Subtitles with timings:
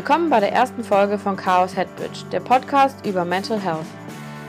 [0.00, 3.84] Willkommen bei der ersten Folge von Chaos Headbridge, der Podcast über Mental Health.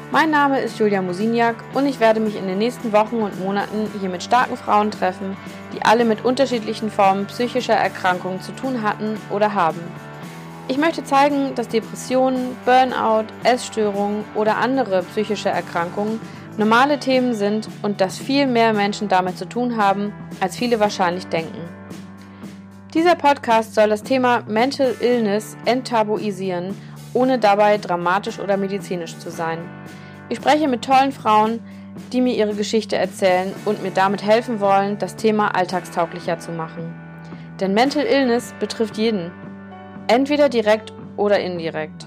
[0.10, 3.92] Mein Name ist Julia Musiniak und ich werde mich in den nächsten Wochen und Monaten
[4.00, 5.36] hier mit starken Frauen treffen,
[5.74, 9.82] die alle mit unterschiedlichen Formen psychischer Erkrankungen zu tun hatten oder haben.
[10.70, 16.22] Ich möchte zeigen, dass Depressionen, Burnout, Essstörungen oder andere psychische Erkrankungen
[16.58, 21.28] normale Themen sind und dass viel mehr Menschen damit zu tun haben, als viele wahrscheinlich
[21.28, 21.81] denken.
[22.94, 26.76] Dieser Podcast soll das Thema Mental Illness enttabuisieren,
[27.14, 29.60] ohne dabei dramatisch oder medizinisch zu sein.
[30.28, 31.62] Ich spreche mit tollen Frauen,
[32.12, 36.94] die mir ihre Geschichte erzählen und mir damit helfen wollen, das Thema alltagstauglicher zu machen.
[37.62, 39.32] Denn Mental Illness betrifft jeden,
[40.08, 42.06] entweder direkt oder indirekt.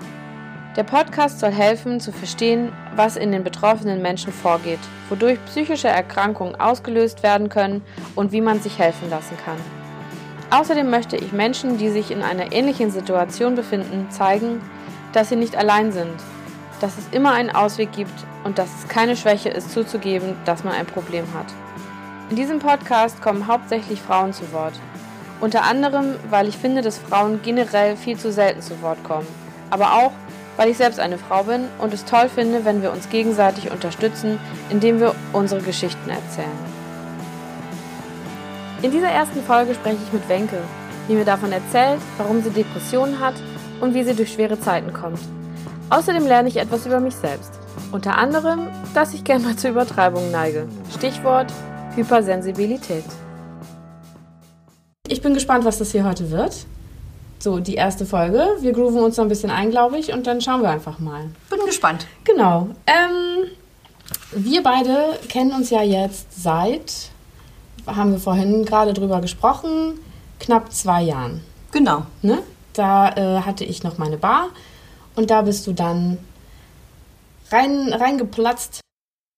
[0.77, 6.57] Der Podcast soll helfen zu verstehen, was in den betroffenen Menschen vorgeht, wodurch psychische Erkrankungen
[6.57, 7.81] ausgelöst werden können
[8.17, 9.84] und wie man sich helfen lassen kann.
[10.51, 14.61] Außerdem möchte ich Menschen, die sich in einer ähnlichen Situation befinden, zeigen,
[15.13, 16.15] dass sie nicht allein sind,
[16.81, 18.13] dass es immer einen Ausweg gibt
[18.45, 21.47] und dass es keine Schwäche ist zuzugeben, dass man ein Problem hat.
[22.31, 24.75] In diesem Podcast kommen hauptsächlich Frauen zu Wort.
[25.41, 29.27] Unter anderem, weil ich finde, dass Frauen generell viel zu selten zu Wort kommen.
[29.71, 30.13] Aber auch,
[30.57, 34.39] weil ich selbst eine Frau bin und es toll finde, wenn wir uns gegenseitig unterstützen,
[34.71, 36.74] indem wir unsere Geschichten erzählen.
[38.85, 40.59] In dieser ersten Folge spreche ich mit Wenke,
[41.09, 43.33] die mir davon erzählt, warum sie Depressionen hat
[43.81, 45.21] und wie sie durch schwere Zeiten kommt.
[45.89, 47.51] Außerdem lerne ich etwas über mich selbst.
[47.93, 50.69] Unter anderem, dass ich gerne mal zu Übertreibungen neige.
[50.95, 51.51] Stichwort
[51.97, 53.07] Hypersensibilität.
[55.09, 56.67] Ich bin gespannt, was das hier heute wird.
[57.39, 58.47] So, die erste Folge.
[58.61, 61.31] Wir grooven uns noch ein bisschen ein, glaube ich, und dann schauen wir einfach mal.
[61.49, 62.07] Bin gespannt.
[62.25, 62.69] Genau.
[62.87, 63.49] Ähm,
[64.33, 67.14] wir beide kennen uns ja jetzt seit,
[67.87, 69.99] haben wir vorhin gerade drüber gesprochen,
[70.41, 71.41] knapp zwei Jahren.
[71.73, 72.05] Genau.
[72.23, 72.39] Ne?
[72.73, 74.49] Da äh, hatte ich noch meine Bar
[75.17, 76.19] und da bist du dann
[77.51, 78.81] rein, reingeplatzt.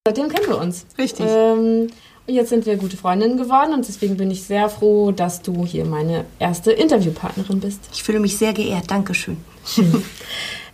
[0.07, 0.85] Seitdem kennen wir uns.
[0.97, 1.25] Richtig.
[1.29, 1.89] Ähm,
[2.27, 5.65] und jetzt sind wir gute Freundinnen geworden und deswegen bin ich sehr froh, dass du
[5.65, 7.79] hier meine erste Interviewpartnerin bist.
[7.93, 8.89] Ich fühle mich sehr geehrt.
[8.91, 9.37] Dankeschön.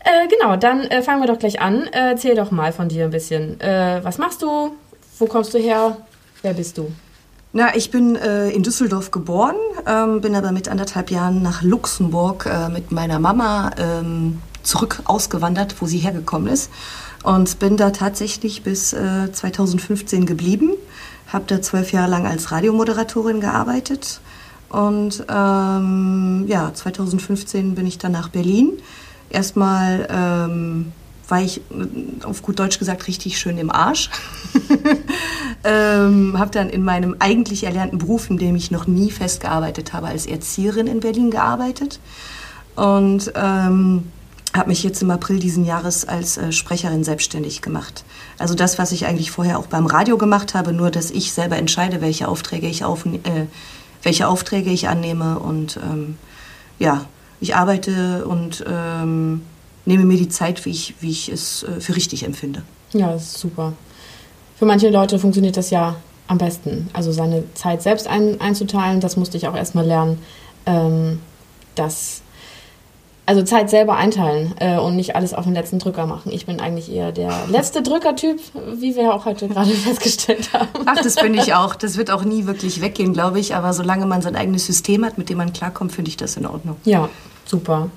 [0.06, 1.88] Äh, genau, dann äh, fangen wir doch gleich an.
[1.88, 3.58] Äh, erzähl doch mal von dir ein bisschen.
[3.62, 4.76] Äh, was machst du?
[5.18, 5.96] Wo kommst du her?
[6.42, 6.92] Wer bist du?
[7.56, 9.56] Na, ich bin äh, in Düsseldorf geboren,
[9.86, 15.76] ähm, bin aber mit anderthalb Jahren nach Luxemburg äh, mit meiner Mama ähm, zurück ausgewandert,
[15.80, 16.72] wo sie hergekommen ist.
[17.22, 20.72] Und bin da tatsächlich bis äh, 2015 geblieben.
[21.28, 24.20] Habe da zwölf Jahre lang als Radiomoderatorin gearbeitet.
[24.70, 28.80] Und ähm, ja, 2015 bin ich dann nach Berlin.
[29.30, 30.92] Erstmal ähm,
[31.28, 34.10] war ich äh, auf gut Deutsch gesagt richtig schön im Arsch.
[35.64, 40.08] ähm, habe dann in meinem eigentlich erlernten Beruf, in dem ich noch nie festgearbeitet habe,
[40.08, 42.00] als Erzieherin in Berlin gearbeitet.
[42.76, 44.04] Und ähm,
[44.56, 48.04] habe mich jetzt im April diesen Jahres als äh, Sprecherin selbstständig gemacht.
[48.38, 51.58] Also das, was ich eigentlich vorher auch beim Radio gemacht habe, nur dass ich selber
[51.58, 53.48] entscheide, welche Aufträge ich, auf, äh,
[54.04, 55.40] welche Aufträge ich annehme.
[55.40, 56.18] Und ähm,
[56.78, 57.06] ja,
[57.40, 59.42] ich arbeite und ähm,
[59.86, 62.64] nehme mir die Zeit, wie ich, wie ich es äh, für richtig empfinde.
[62.94, 63.74] Ja, das ist super.
[64.58, 65.96] Für manche Leute funktioniert das ja
[66.28, 66.90] am besten.
[66.94, 70.20] Also seine Zeit selbst ein, einzuteilen, das musste ich auch erstmal lernen.
[70.66, 71.20] Ähm,
[71.76, 72.22] dass
[73.26, 76.32] also Zeit selber einteilen äh, und nicht alles auf den letzten Drücker machen.
[76.32, 78.40] Ich bin eigentlich eher der letzte Drückertyp,
[78.76, 80.68] wie wir auch heute gerade festgestellt haben.
[80.86, 81.76] Ach, das bin ich auch.
[81.76, 83.56] Das wird auch nie wirklich weggehen, glaube ich.
[83.56, 86.46] Aber solange man sein eigenes System hat, mit dem man klarkommt, finde ich das in
[86.46, 86.76] Ordnung.
[86.84, 87.10] Ja,
[87.46, 87.90] super.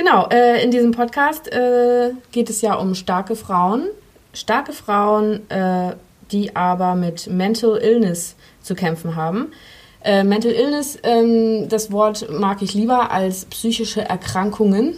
[0.00, 3.90] Genau, äh, in diesem Podcast äh, geht es ja um starke Frauen.
[4.32, 5.92] Starke Frauen, äh,
[6.32, 9.48] die aber mit Mental Illness zu kämpfen haben.
[10.02, 14.94] Äh, Mental Illness, ähm, das Wort mag ich lieber als psychische Erkrankungen.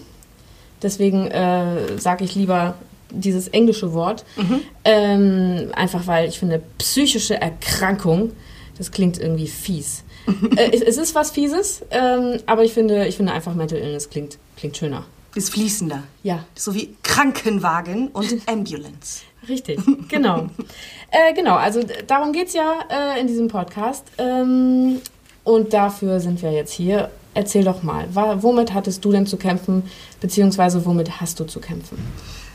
[0.81, 2.75] Deswegen äh, sage ich lieber
[3.11, 4.25] dieses englische Wort.
[4.37, 4.61] Mhm.
[4.85, 8.31] Ähm, einfach weil ich finde, psychische Erkrankung,
[8.79, 10.05] das klingt irgendwie fies.
[10.57, 14.11] äh, es, es, ist was Fieses, ähm, aber ich finde, ich finde einfach Mental Illness
[14.11, 15.05] klingt, klingt schöner.
[15.35, 16.03] Ist fließender.
[16.23, 16.45] Ja.
[16.55, 19.23] So wie Krankenwagen und Ambulance.
[19.49, 20.49] Richtig, genau.
[21.11, 24.05] äh, genau, also darum geht es ja äh, in diesem Podcast.
[24.19, 25.01] Ähm,
[25.45, 27.11] und dafür sind wir jetzt hier.
[27.35, 29.85] Erzähl doch mal, womit hattest du denn zu kämpfen,
[30.21, 31.97] beziehungsweise womit hast du zu kämpfen?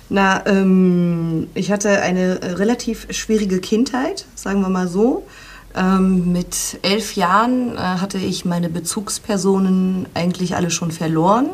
[0.10, 5.24] Na, ähm, ich hatte eine relativ schwierige Kindheit, sagen wir mal so.
[5.78, 11.50] Ähm, mit elf Jahren äh, hatte ich meine Bezugspersonen eigentlich alle schon verloren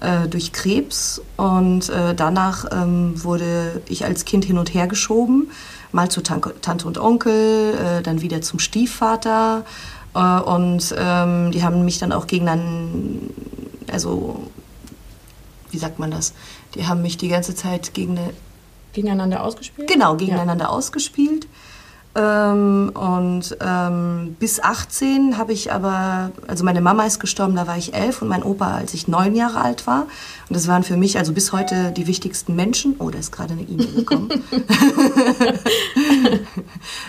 [0.00, 5.50] äh, durch Krebs und äh, danach ähm, wurde ich als Kind hin und her geschoben,
[5.90, 9.64] mal zu Tan Tante und Onkel, äh, dann wieder zum Stiefvater
[10.14, 13.30] Äh, und ähm, die haben mich dann auch gegen einen,
[13.92, 14.50] also
[15.70, 16.32] wie sagt man das?
[16.74, 18.30] Die haben mich die ganze Zeit gegen eine,
[18.92, 19.88] Gegeneinander ausgespielt?
[19.88, 21.46] genau, gegeneinander ausgespielt.
[22.14, 27.76] Ähm, und ähm, bis 18 habe ich aber, also meine Mama ist gestorben, da war
[27.76, 30.02] ich elf und mein Opa, als ich neun Jahre alt war.
[30.48, 32.96] Und das waren für mich also bis heute die wichtigsten Menschen.
[32.98, 34.28] Oh, da ist gerade eine E-Mail gekommen.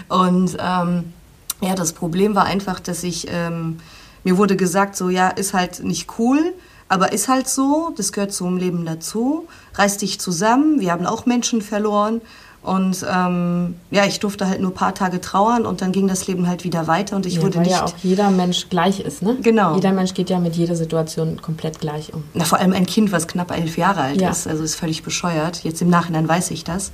[0.10, 1.14] und ähm,
[1.62, 3.78] ja, das Problem war einfach, dass ich, ähm,
[4.24, 6.54] mir wurde gesagt, so ja, ist halt nicht cool,
[6.88, 9.48] aber ist halt so, das gehört zum Leben dazu.
[9.76, 12.22] Reiß dich zusammen, wir haben auch Menschen verloren.
[12.62, 16.28] Und ähm, ja, ich durfte halt nur ein paar Tage trauern und dann ging das
[16.28, 17.72] Leben halt wieder weiter und ich ja, wurde weil nicht.
[17.72, 19.38] ja auch jeder Mensch gleich ist, ne?
[19.42, 19.76] Genau.
[19.76, 22.26] Jeder Mensch geht ja mit jeder Situation komplett gleich um.
[22.34, 24.30] Na, vor allem ein Kind, was knapp elf Jahre alt Ja.
[24.32, 24.46] ist.
[24.46, 25.64] Also ist völlig bescheuert.
[25.64, 26.92] Jetzt im Nachhinein weiß ich das.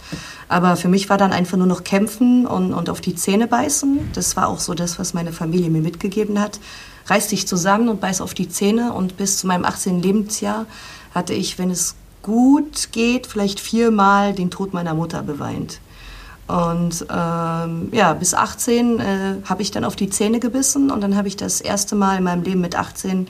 [0.49, 4.11] Aber für mich war dann einfach nur noch kämpfen und, und auf die Zähne beißen.
[4.13, 6.59] Das war auch so das, was meine Familie mir mitgegeben hat.
[7.07, 8.93] Reiß dich zusammen und beiß auf die Zähne.
[8.93, 10.01] Und bis zu meinem 18.
[10.03, 10.67] Lebensjahr
[11.13, 11.95] hatte ich, wenn es
[12.25, 15.79] gut geht, vielleicht viermal den Tod meiner Mutter beweint.
[16.47, 21.15] Und ähm, ja, bis 18 äh, habe ich dann auf die Zähne gebissen und dann
[21.15, 23.27] habe ich das erste Mal in meinem Leben mit 18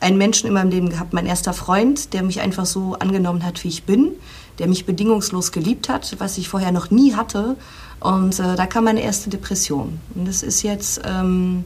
[0.00, 3.64] einen Menschen in meinem Leben gehabt, mein erster Freund, der mich einfach so angenommen hat,
[3.64, 4.12] wie ich bin,
[4.58, 7.56] der mich bedingungslos geliebt hat, was ich vorher noch nie hatte.
[8.00, 10.00] Und äh, da kam meine erste Depression.
[10.14, 11.64] Und das ist jetzt ähm,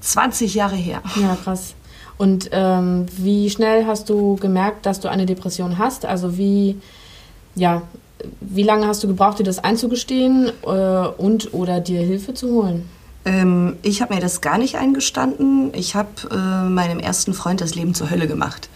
[0.00, 1.02] 20 Jahre her.
[1.14, 1.74] Ja, krass.
[2.20, 6.04] Und ähm, wie schnell hast du gemerkt, dass du eine Depression hast?
[6.04, 6.76] Also wie,
[7.54, 7.80] ja,
[8.42, 12.86] wie lange hast du gebraucht, dir das einzugestehen äh, und oder dir Hilfe zu holen?
[13.24, 15.72] Ähm, ich habe mir das gar nicht eingestanden.
[15.72, 18.68] Ich habe äh, meinem ersten Freund das Leben zur Hölle gemacht.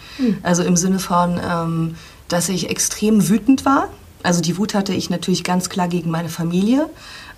[0.42, 1.96] Also im Sinne von, ähm,
[2.28, 3.90] dass ich extrem wütend war.
[4.22, 6.88] Also die Wut hatte ich natürlich ganz klar gegen meine Familie.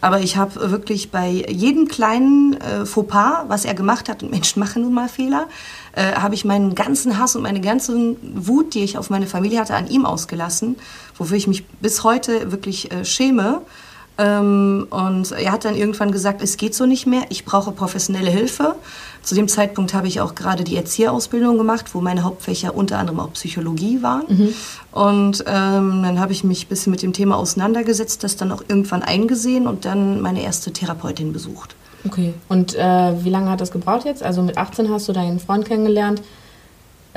[0.01, 4.61] Aber ich habe wirklich bei jedem kleinen äh, Fauxpas, was er gemacht hat, und Menschen
[4.61, 5.49] machen nun mal Fehler,
[5.93, 9.61] äh, habe ich meinen ganzen Hass und meine ganze Wut, die ich auf meine Familie
[9.61, 10.77] hatte, an ihm ausgelassen,
[11.17, 13.63] wofür ich mich bis heute wirklich äh, schäme.
[14.19, 18.31] Ähm, und er hat dann irgendwann gesagt, es geht so nicht mehr, ich brauche professionelle
[18.31, 18.77] Hilfe.
[19.23, 23.21] Zu dem Zeitpunkt habe ich auch gerade die Erzieherausbildung gemacht, wo meine Hauptfächer unter anderem
[23.21, 24.55] auch Psychologie waren.
[24.93, 28.63] Und ähm, dann habe ich mich ein bisschen mit dem Thema auseinandergesetzt, das dann auch
[28.69, 31.75] irgendwann eingesehen und dann meine erste Therapeutin besucht.
[32.07, 32.35] Okay.
[32.49, 34.23] Und äh, wie lange hat das gebraucht jetzt?
[34.23, 36.23] Also mit 18 hast du deinen Freund kennengelernt,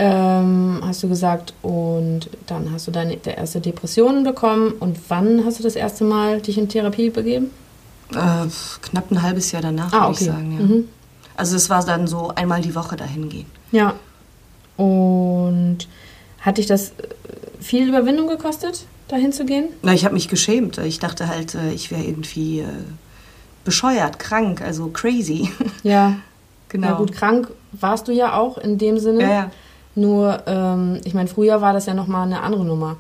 [0.02, 4.72] ähm, hast du gesagt, und dann hast du deine erste Depression bekommen.
[4.80, 7.52] Und wann hast du das erste Mal dich in Therapie begeben?
[8.14, 8.48] Äh,
[8.82, 10.18] knapp ein halbes Jahr danach, Ah, würde okay.
[10.22, 10.52] ich sagen.
[10.58, 10.66] Ja.
[10.66, 10.88] Mhm.
[11.36, 13.46] Also es war dann so einmal die Woche dahin gehen.
[13.74, 13.94] Ja.
[14.78, 15.80] Und
[16.40, 16.94] hat dich das äh,
[17.60, 19.66] viel Überwindung gekostet, dahin zu gehen?
[19.82, 20.78] Na, ich habe mich geschämt.
[20.78, 22.68] Ich dachte halt, äh, ich wäre irgendwie äh,
[23.66, 25.50] bescheuert, krank, also crazy.
[25.84, 26.16] Ja.
[26.70, 26.88] genau.
[26.92, 29.24] Na gut, krank warst du ja auch in dem Sinne.
[29.24, 29.52] Ja, ja.
[29.96, 32.98] Nur, ähm, ich meine, früher war das ja nochmal eine andere Nummer.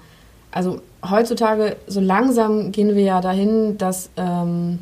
[0.51, 4.80] Also heutzutage, so langsam gehen wir ja dahin, dass ähm,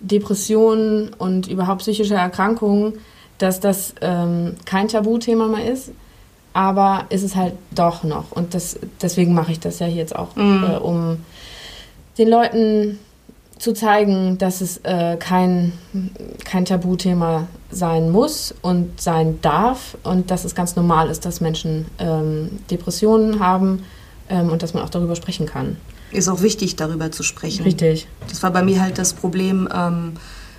[0.00, 2.94] Depressionen und überhaupt psychische Erkrankungen,
[3.38, 5.90] dass das ähm, kein Tabuthema mehr ist.
[6.54, 8.32] Aber ist es halt doch noch.
[8.32, 10.64] Und das, deswegen mache ich das ja jetzt auch, Mhm.
[10.64, 11.16] äh, um
[12.18, 12.98] den Leuten
[13.62, 15.72] zu zeigen, dass es äh, kein,
[16.44, 21.86] kein Tabuthema sein muss und sein darf und dass es ganz normal ist, dass Menschen
[22.00, 23.84] ähm, Depressionen haben
[24.28, 25.76] ähm, und dass man auch darüber sprechen kann.
[26.10, 27.62] Ist auch wichtig, darüber zu sprechen.
[27.62, 28.08] Richtig.
[28.28, 29.68] Das war bei mir halt das Problem.
[29.72, 30.14] Ähm,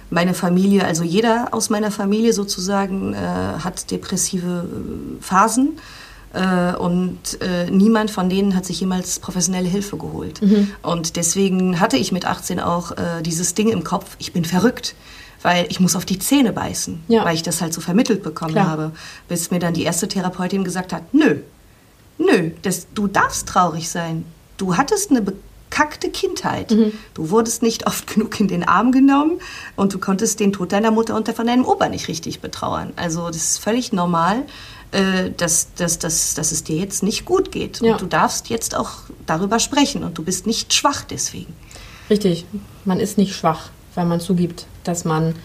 [0.09, 5.73] meine Familie, also jeder aus meiner Familie sozusagen, äh, hat depressive äh, Phasen.
[6.33, 10.41] Äh, und äh, niemand von denen hat sich jemals professionelle Hilfe geholt.
[10.81, 14.95] Und deswegen hatte ich mit 18 auch äh, dieses Ding im Kopf, ich bin verrückt.
[15.45, 17.25] Weil ich muss auf die Zähne beißen, Ja.
[17.25, 18.65] weil ich das halt so vermittelt bekommen Klar.
[18.69, 18.91] habe.
[19.27, 21.39] Bis mir dann die erste Therapeutin gesagt hat, nö,
[22.17, 24.23] Nö, das, du darfst traurig sein.
[24.57, 26.71] Du hattest eine bekackte Kindheit.
[26.71, 26.93] Mhm.
[27.13, 29.39] Du wurdest nicht oft genug in den Arm genommen
[29.75, 32.93] und du konntest den Tod deiner Mutter und der von deinem Opa nicht richtig betrauern.
[32.95, 34.43] Also das ist völlig normal,
[34.93, 37.81] äh, dass, dass, dass, dass es dir jetzt nicht gut geht.
[37.81, 37.93] Ja.
[37.93, 38.91] Und du darfst jetzt auch
[39.25, 41.53] darüber sprechen und du bist nicht schwach deswegen.
[42.09, 42.45] Richtig.
[42.85, 45.35] Man ist nicht schwach, weil man zugibt, dass man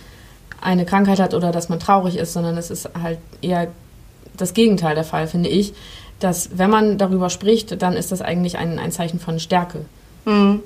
[0.60, 3.68] eine Krankheit hat oder dass man traurig ist, sondern es ist halt eher
[4.36, 5.72] das Gegenteil der Fall, finde ich.
[6.20, 9.84] Dass, wenn man darüber spricht, dann ist das eigentlich ein, ein Zeichen von Stärke.
[10.24, 10.62] Mhm.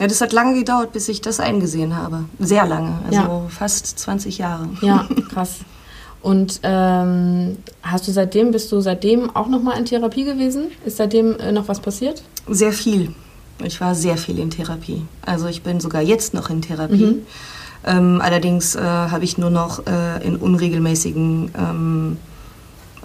[0.00, 2.24] Ja, das hat lange gedauert, bis ich das eingesehen habe.
[2.40, 3.46] Sehr lange, also Ja.
[3.48, 4.68] fast 20 Jahre.
[4.80, 5.58] Ja, krass.
[6.22, 10.68] Und ähm, hast du seitdem, bist du seitdem auch nochmal in Therapie gewesen?
[10.84, 12.22] Ist seitdem äh, noch was passiert?
[12.48, 13.12] Sehr viel.
[13.64, 15.02] Ich war sehr viel in Therapie.
[15.26, 17.22] Also ich bin sogar jetzt noch in Therapie.
[17.84, 22.16] Ähm, allerdings äh, habe ich nur noch äh, in unregelmäßigen, ähm,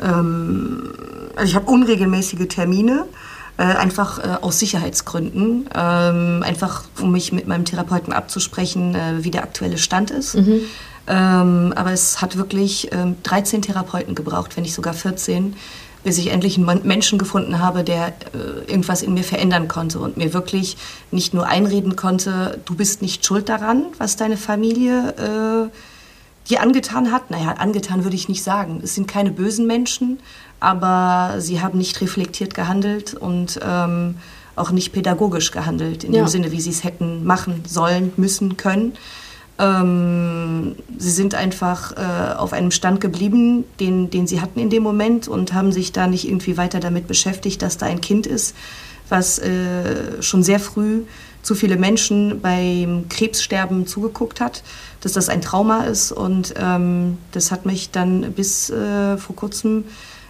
[0.01, 0.93] ähm,
[1.35, 3.05] also ich habe unregelmäßige Termine,
[3.57, 9.31] äh, einfach äh, aus Sicherheitsgründen, ähm, einfach um mich mit meinem Therapeuten abzusprechen, äh, wie
[9.31, 10.35] der aktuelle Stand ist.
[10.35, 10.61] Mhm.
[11.07, 12.89] Ähm, aber es hat wirklich
[13.23, 15.55] 13 Therapeuten gebraucht, wenn nicht sogar 14
[16.07, 20.15] bis ich endlich einen Menschen gefunden habe, der äh, irgendwas in mir verändern konnte und
[20.15, 20.77] mir wirklich
[21.11, 27.11] nicht nur einreden konnte, du bist nicht schuld daran, was deine Familie äh, dir angetan
[27.11, 27.29] hat.
[27.29, 28.79] Naja, angetan würde ich nicht sagen.
[28.81, 30.19] Es sind keine bösen Menschen,
[30.61, 34.15] aber sie haben nicht reflektiert gehandelt und ähm,
[34.55, 36.23] auch nicht pädagogisch gehandelt, in ja.
[36.23, 38.93] dem Sinne, wie sie es hätten machen sollen, müssen, können.
[39.59, 44.83] Ähm, sie sind einfach äh, auf einem Stand geblieben, den, den sie hatten in dem
[44.83, 48.55] Moment und haben sich da nicht irgendwie weiter damit beschäftigt, dass da ein Kind ist,
[49.09, 51.03] was äh, schon sehr früh
[51.41, 54.63] zu viele Menschen beim Krebssterben zugeguckt hat,
[55.01, 56.11] dass das ein Trauma ist.
[56.11, 59.85] Und ähm, das hat mich dann bis äh, vor kurzem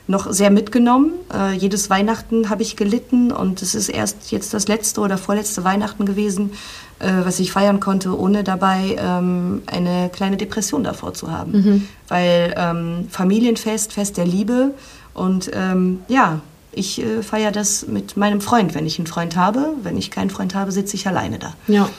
[0.07, 1.13] noch sehr mitgenommen.
[1.33, 5.63] Äh, jedes Weihnachten habe ich gelitten und es ist erst jetzt das letzte oder vorletzte
[5.63, 6.51] Weihnachten gewesen,
[6.99, 11.51] äh, was ich feiern konnte, ohne dabei ähm, eine kleine Depression davor zu haben.
[11.51, 11.87] Mhm.
[12.07, 14.71] Weil ähm, Familienfest, Fest der Liebe
[15.13, 19.73] und ähm, ja, ich äh, feiere das mit meinem Freund, wenn ich einen Freund habe.
[19.83, 21.53] Wenn ich keinen Freund habe, sitze ich alleine da.
[21.67, 21.89] Ja.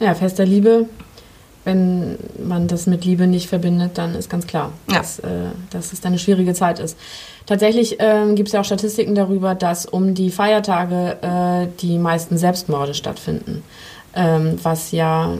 [0.00, 0.88] Ja, Fest der Liebe,
[1.64, 4.98] wenn man das mit Liebe nicht verbindet, dann ist ganz klar, ja.
[4.98, 5.28] dass, äh,
[5.70, 6.96] dass es eine schwierige Zeit ist.
[7.46, 12.38] Tatsächlich ähm, gibt es ja auch Statistiken darüber, dass um die Feiertage äh, die meisten
[12.38, 13.62] Selbstmorde stattfinden
[14.14, 15.34] ähm, was ja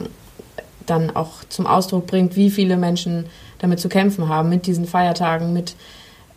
[0.85, 3.25] dann auch zum Ausdruck bringt, wie viele Menschen
[3.59, 5.75] damit zu kämpfen haben, mit diesen Feiertagen, mit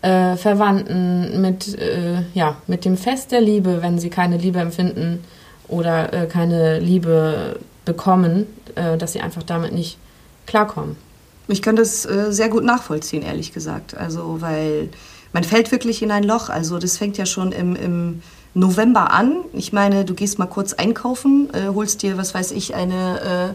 [0.03, 5.25] äh, Verwandten, mit, äh, ja, mit dem Fest der Liebe, wenn sie keine Liebe empfinden
[5.67, 9.97] oder äh, keine Liebe bekommen, äh, dass sie einfach damit nicht
[10.45, 10.97] klarkommen.
[11.49, 13.97] Ich kann das äh, sehr gut nachvollziehen, ehrlich gesagt.
[13.97, 14.91] Also, weil
[15.33, 16.51] man fällt wirklich in ein Loch.
[16.51, 19.37] Also, das fängt ja schon im, im November an.
[19.53, 23.55] Ich meine, du gehst mal kurz einkaufen, äh, holst dir, was weiß ich, eine,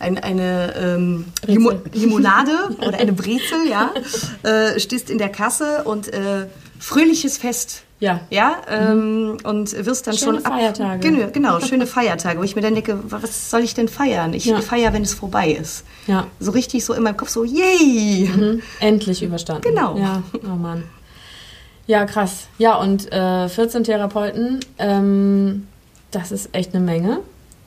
[0.00, 2.52] äh, ein, eine ähm, Limo Limonade
[2.86, 3.92] oder eine Brezel, ja,
[4.42, 6.46] äh, stehst in der Kasse und äh,
[6.80, 7.84] fröhliches Fest.
[8.00, 8.20] Ja.
[8.30, 9.38] Ja, ähm, mhm.
[9.42, 10.46] und wirst dann schöne schon.
[10.46, 11.00] Ab Feiertage.
[11.00, 14.34] Genau, genau, schöne Feiertage, wo ich mir dann denke, was soll ich denn feiern?
[14.34, 14.60] Ich ja.
[14.60, 15.84] feiere, wenn es vorbei ist.
[16.06, 16.26] Ja.
[16.38, 18.28] So richtig so in meinem Kopf so, yay!
[18.28, 18.62] Mhm.
[18.80, 19.62] Endlich überstanden.
[19.62, 19.96] Genau.
[19.96, 20.84] Ja, oh Mann.
[21.86, 22.48] Ja, krass.
[22.58, 25.66] Ja, und äh, 14 Therapeuten, ähm,
[26.10, 27.20] das ist echt eine Menge.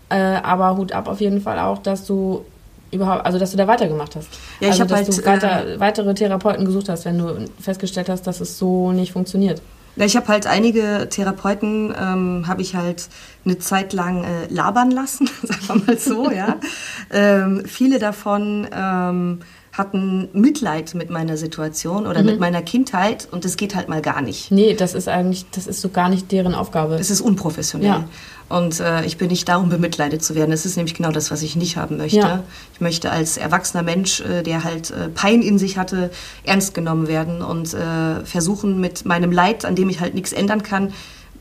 [0.09, 2.45] Äh, aber Hut ab auf jeden Fall auch, dass du
[2.91, 4.27] überhaupt, also dass du da weitergemacht hast.
[4.59, 8.09] Ja, ich also, dass halt, du weiter, äh, weitere Therapeuten gesucht hast, wenn du festgestellt
[8.09, 9.61] hast, dass es so nicht funktioniert.
[9.95, 13.09] Ja, ich habe halt einige Therapeuten, ähm, habe ich halt
[13.45, 16.57] eine Zeit lang äh, labern lassen, sagen wir mal so, ja.
[17.11, 19.39] ähm, viele davon ähm,
[19.73, 22.25] hatten Mitleid mit meiner Situation oder mhm.
[22.25, 24.51] mit meiner Kindheit und das geht halt mal gar nicht.
[24.51, 26.95] Nee, das ist eigentlich, das ist so gar nicht deren Aufgabe.
[26.95, 27.87] Es ist unprofessionell.
[27.87, 28.03] Ja.
[28.49, 30.51] Und äh, ich bin nicht darum, bemitleidet zu werden.
[30.51, 32.17] Das ist nämlich genau das, was ich nicht haben möchte.
[32.17, 32.43] Ja.
[32.73, 36.11] Ich möchte als erwachsener Mensch, äh, der halt äh, Pein in sich hatte,
[36.43, 40.63] ernst genommen werden und äh, versuchen mit meinem Leid, an dem ich halt nichts ändern
[40.63, 40.91] kann,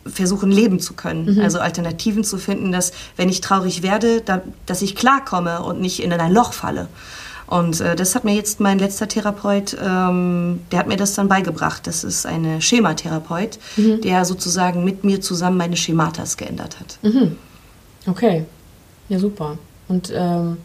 [0.07, 1.35] versuchen leben zu können.
[1.35, 1.41] Mhm.
[1.41, 6.01] Also Alternativen zu finden, dass wenn ich traurig werde, da, dass ich klarkomme und nicht
[6.01, 6.89] in ein Loch falle.
[7.51, 11.27] Und äh, das hat mir jetzt mein letzter Therapeut, ähm, der hat mir das dann
[11.27, 11.87] beigebracht.
[11.87, 14.01] Das ist eine Schematherapeut, mhm.
[14.01, 16.99] der sozusagen mit mir zusammen meine Schematas geändert hat.
[17.03, 17.37] Mhm.
[18.07, 18.45] Okay,
[19.09, 19.59] ja super.
[19.89, 20.59] Und ähm,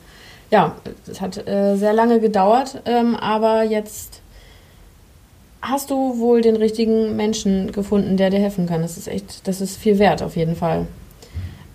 [0.52, 0.76] ja,
[1.12, 4.22] es hat äh, sehr lange gedauert, ähm, aber jetzt
[5.64, 8.84] hast du wohl den richtigen Menschen gefunden, der dir helfen kann.
[8.84, 10.86] Das ist echt, das ist viel wert auf jeden Fall.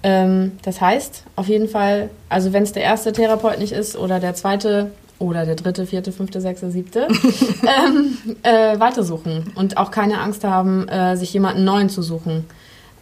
[0.02, 4.19] Ähm, das heißt, auf jeden Fall, also wenn es der erste Therapeut nicht ist oder
[4.19, 7.07] der zweite oder der dritte, vierte, fünfte, sechste, siebte,
[7.62, 12.47] ähm, äh, weitersuchen und auch keine Angst haben, äh, sich jemanden neuen zu suchen.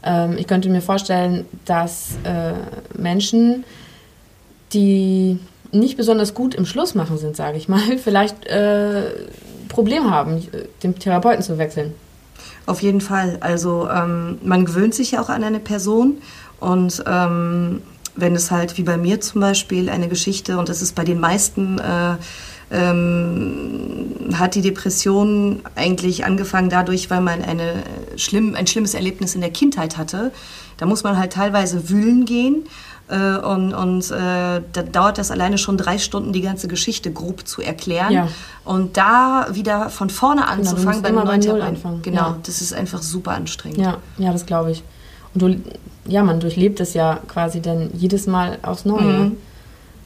[0.02, 2.54] Ähm, ich könnte mir vorstellen, dass äh,
[2.98, 3.64] Menschen,
[4.72, 5.38] die
[5.70, 9.10] nicht besonders gut im Schlussmachen sind, sage ich mal, vielleicht äh,
[9.68, 10.42] Probleme haben,
[10.82, 11.94] den Therapeuten zu wechseln.
[12.66, 13.38] Auf jeden Fall.
[13.40, 16.18] Also ähm, man gewöhnt sich ja auch an eine Person
[16.60, 17.82] und ähm,
[18.16, 21.20] wenn es halt wie bei mir zum Beispiel eine Geschichte, und das ist bei den
[21.20, 22.16] meisten, äh,
[22.70, 27.82] ähm, hat die Depression eigentlich angefangen dadurch, weil man eine
[28.16, 30.32] schlimm, ein schlimmes Erlebnis in der Kindheit hatte.
[30.76, 32.64] Da muss man halt teilweise wühlen gehen.
[33.08, 37.48] Äh, und und äh, da dauert das alleine schon drei Stunden, die ganze Geschichte grob
[37.48, 38.12] zu erklären.
[38.12, 38.28] Ja.
[38.64, 42.02] Und da wieder von vorne genau, anzufangen, genau, bei Null anfangen.
[42.02, 42.38] Genau, ja.
[42.42, 43.78] das ist einfach super anstrengend.
[43.78, 44.82] Ja, ja das glaube ich.
[45.32, 45.56] Und du,
[46.08, 49.18] ja, man durchlebt es ja quasi dann jedes Mal aufs Neue.
[49.18, 49.36] Mhm.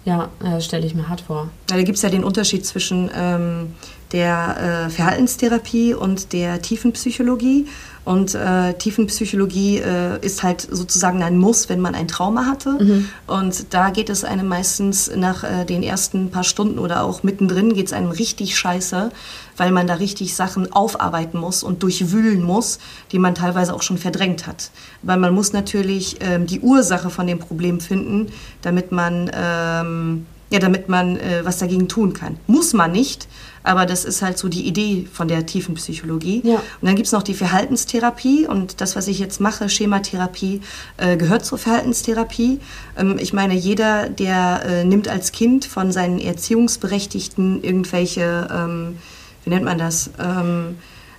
[0.04, 1.48] Ja, das stelle ich mir hart vor.
[1.70, 3.74] Ja, da gibt es ja den Unterschied zwischen ähm,
[4.12, 7.66] der äh, Verhaltenstherapie und der Tiefenpsychologie.
[8.04, 12.70] Und äh, Tiefenpsychologie äh, ist halt sozusagen ein Muss, wenn man ein Trauma hatte.
[12.72, 13.08] Mhm.
[13.28, 17.74] Und da geht es einem meistens nach äh, den ersten paar Stunden oder auch mittendrin
[17.74, 19.12] geht es einem richtig scheiße,
[19.56, 22.80] weil man da richtig Sachen aufarbeiten muss und durchwühlen muss,
[23.12, 24.72] die man teilweise auch schon verdrängt hat.
[25.02, 30.58] Weil man muss natürlich ähm, die Ursache von dem Problem finden, damit man, ähm, ja,
[30.58, 32.36] damit man äh, was dagegen tun kann.
[32.46, 33.26] Muss man nicht,
[33.62, 36.42] aber das ist halt so die Idee von der tiefen Psychologie.
[36.44, 36.56] Ja.
[36.56, 40.60] Und dann gibt es noch die Verhaltenstherapie und das, was ich jetzt mache, Schematherapie,
[40.98, 42.60] äh, gehört zur Verhaltenstherapie.
[42.98, 48.98] Ähm, ich meine, jeder, der äh, nimmt als Kind von seinen Erziehungsberechtigten irgendwelche, ähm,
[49.44, 50.76] wie nennt man das, ähm,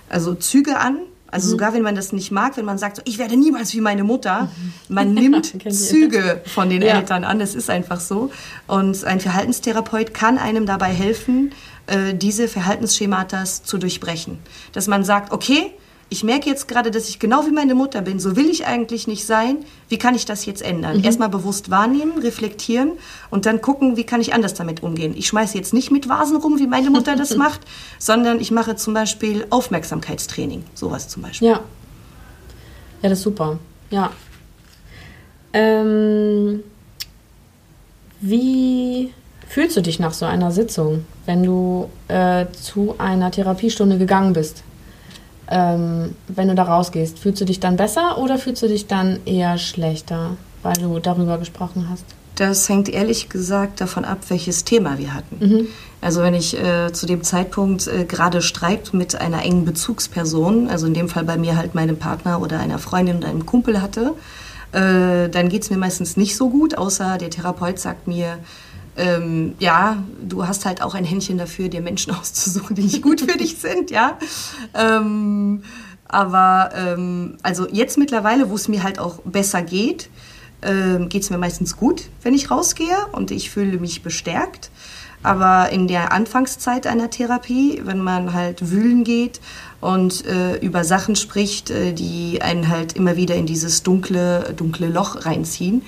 [0.08, 0.98] also Züge an,
[1.34, 1.50] also mhm.
[1.50, 4.04] sogar wenn man das nicht mag, wenn man sagt, so, ich werde niemals wie meine
[4.04, 4.50] Mutter,
[4.88, 6.98] man nimmt Züge von den ja.
[6.98, 8.30] Eltern an, das ist einfach so.
[8.68, 11.52] Und ein Verhaltenstherapeut kann einem dabei helfen,
[11.88, 14.38] äh, diese Verhaltensschemata zu durchbrechen.
[14.72, 15.72] Dass man sagt, okay,
[16.08, 19.06] ich merke jetzt gerade, dass ich genau wie meine Mutter bin, so will ich eigentlich
[19.06, 19.58] nicht sein,
[19.88, 20.98] wie kann ich das jetzt ändern?
[20.98, 21.04] Mhm.
[21.04, 22.92] Erstmal bewusst wahrnehmen, reflektieren
[23.30, 25.14] und dann gucken, wie kann ich anders damit umgehen.
[25.16, 27.60] Ich schmeiße jetzt nicht mit Vasen rum, wie meine Mutter das macht,
[27.98, 31.48] sondern ich mache zum Beispiel Aufmerksamkeitstraining, sowas zum Beispiel.
[31.48, 31.60] Ja,
[33.02, 33.58] ja das ist super,
[33.90, 34.10] ja.
[35.52, 36.62] Ähm,
[38.20, 39.12] wie
[39.48, 44.64] fühlst du dich nach so einer Sitzung, wenn du äh, zu einer Therapiestunde gegangen bist?
[45.50, 49.18] Ähm, wenn du da rausgehst, fühlst du dich dann besser oder fühlst du dich dann
[49.26, 52.04] eher schlechter, weil du darüber gesprochen hast?
[52.36, 55.38] Das hängt ehrlich gesagt davon ab, welches Thema wir hatten.
[55.38, 55.68] Mhm.
[56.00, 60.86] Also wenn ich äh, zu dem Zeitpunkt äh, gerade Streit mit einer engen Bezugsperson, also
[60.86, 64.14] in dem Fall bei mir halt meinem Partner oder einer Freundin oder einem Kumpel hatte,
[64.72, 68.38] äh, dann geht es mir meistens nicht so gut, außer der Therapeut sagt mir,
[68.96, 73.20] ähm, ja, du hast halt auch ein Händchen dafür, dir Menschen auszusuchen, die nicht gut
[73.20, 74.18] für dich sind, ja.
[74.74, 75.62] Ähm,
[76.06, 80.10] aber ähm, also jetzt mittlerweile, wo es mir halt auch besser geht,
[80.62, 84.70] ähm, geht es mir meistens gut, wenn ich rausgehe und ich fühle mich bestärkt.
[85.22, 89.40] Aber in der Anfangszeit einer Therapie, wenn man halt wühlen geht
[89.80, 94.88] und äh, über Sachen spricht, äh, die einen halt immer wieder in dieses dunkle, dunkle
[94.88, 95.82] Loch reinziehen,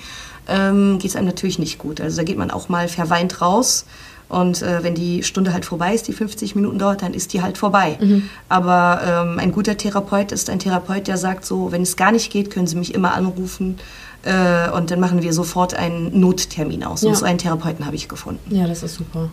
[0.47, 2.01] ähm, geht es einem natürlich nicht gut.
[2.01, 3.85] Also da geht man auch mal verweint raus.
[4.29, 7.41] Und äh, wenn die Stunde halt vorbei ist, die 50 Minuten dauert, dann ist die
[7.41, 7.97] halt vorbei.
[7.99, 8.29] Mhm.
[8.49, 12.31] Aber ähm, ein guter Therapeut ist ein Therapeut, der sagt so, wenn es gar nicht
[12.31, 13.77] geht, können Sie mich immer anrufen.
[14.23, 17.03] Äh, und dann machen wir sofort einen Nottermin aus.
[17.03, 17.09] Ja.
[17.09, 18.53] Und so einen Therapeuten habe ich gefunden.
[18.53, 19.29] Ja, das ist super.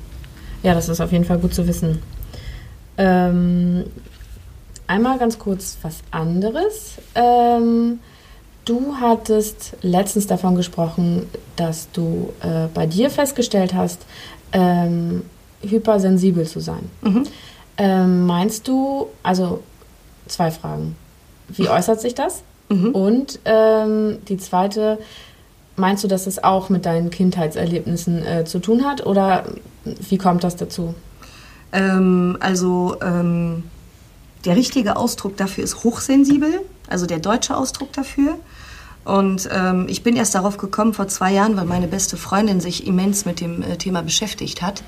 [0.62, 2.00] Ja, das ist auf jeden Fall gut zu wissen.
[2.96, 3.85] Ähm,
[4.87, 6.92] einmal ganz kurz was anderes.
[7.16, 7.98] Ähm,
[8.64, 14.00] Du hattest letztens davon gesprochen, dass du äh, bei dir festgestellt hast,
[14.53, 15.22] ähm,
[15.61, 16.88] hypersensibel zu sein.
[17.03, 17.24] Mhm.
[17.77, 19.62] Ähm, meinst du, also
[20.27, 20.96] zwei Fragen.
[21.48, 22.42] Wie äußert sich das?
[22.68, 22.90] Mhm.
[22.92, 24.98] Und ähm, die zweite,
[25.77, 29.44] meinst du, dass es auch mit deinen Kindheitserlebnissen äh, zu tun hat oder
[29.85, 30.94] wie kommt das dazu?
[31.72, 33.64] Ähm, also ähm,
[34.44, 38.38] der richtige Ausdruck dafür ist hochsensibel, also der deutsche Ausdruck dafür.
[39.05, 42.87] Und ähm, ich bin erst darauf gekommen vor zwei Jahren, weil meine beste Freundin sich
[42.87, 44.83] immens mit dem äh, Thema beschäftigt hat.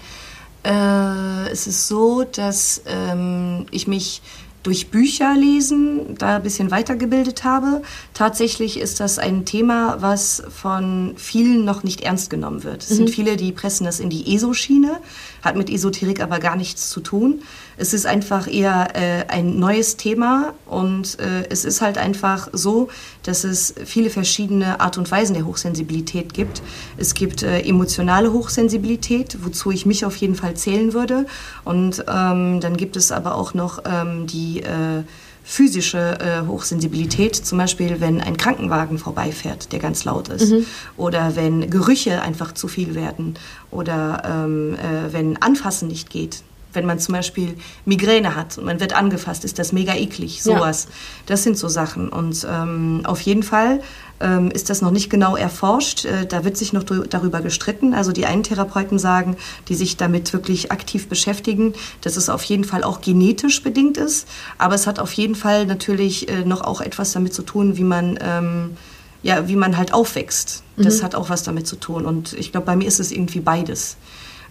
[0.65, 4.23] Äh, es ist so, dass ähm, ich mich
[4.67, 7.83] durch Bücher lesen da ein bisschen weitergebildet habe.
[8.15, 12.83] Tatsächlich ist das ein Thema, was von vielen noch nicht ernst genommen wird.
[12.83, 12.95] Es mhm.
[12.95, 14.99] sind viele, die pressen das in die ESO-Schiene,
[15.43, 17.43] hat mit Esoterik aber gar nichts zu tun.
[17.77, 22.89] Es ist einfach eher äh, ein neues Thema und äh, es ist halt einfach so,
[23.23, 26.63] dass es viele verschiedene Art und Weisen der Hochsensibilität gibt.
[26.97, 31.27] Es gibt äh, emotionale Hochsensibilität, wozu ich mich auf jeden Fall zählen würde.
[31.65, 35.03] Und ähm, dann gibt es aber auch noch ähm, die äh,
[35.45, 40.67] physische äh, Hochsensibilität, zum Beispiel wenn ein Krankenwagen vorbeifährt, der ganz laut ist, mhm.
[40.97, 43.35] oder wenn Gerüche einfach zu viel werden,
[43.71, 46.43] oder ähm, äh, wenn Anfassen nicht geht
[46.77, 50.85] wenn man zum Beispiel Migräne hat und man wird angefasst, ist das mega eklig, sowas.
[50.85, 50.95] Ja.
[51.27, 52.09] Das sind so Sachen.
[52.09, 53.81] Und ähm, auf jeden Fall
[54.21, 56.05] ähm, ist das noch nicht genau erforscht.
[56.05, 57.95] Äh, da wird sich noch darüber gestritten.
[57.95, 59.37] Also die einen Therapeuten sagen,
[59.69, 64.29] die sich damit wirklich aktiv beschäftigen, dass es auf jeden Fall auch genetisch bedingt ist.
[64.59, 67.85] Aber es hat auf jeden Fall natürlich äh, noch auch etwas damit zu tun, wie
[67.85, 68.19] man...
[68.21, 68.77] Ähm,
[69.23, 70.63] ja, wie man halt aufwächst.
[70.77, 71.05] Das mhm.
[71.05, 72.07] hat auch was damit zu tun.
[72.07, 73.97] Und ich glaube, bei mir ist es irgendwie beides.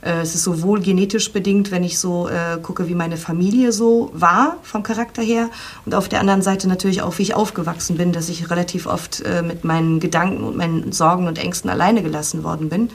[0.01, 4.11] Äh, es ist sowohl genetisch bedingt, wenn ich so äh, gucke, wie meine Familie so
[4.13, 5.49] war vom Charakter her
[5.85, 9.21] und auf der anderen Seite natürlich auch, wie ich aufgewachsen bin, dass ich relativ oft
[9.21, 12.89] äh, mit meinen Gedanken und meinen Sorgen und Ängsten alleine gelassen worden bin.